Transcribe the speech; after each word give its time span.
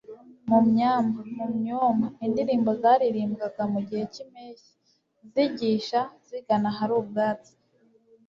Mu 0.49 0.59
myama 0.69 1.19
(mu 1.35 1.45
myoma): 1.57 2.07
indirimbo 2.25 2.69
zaririmbwaga 2.81 3.63
mu 3.73 3.79
gihe 3.87 4.03
cy'impeshyi, 4.13 4.71
zigisha 5.31 5.99
(zigana 6.27 6.69
ahari 6.73 6.93
ubwatsi). 7.01 7.51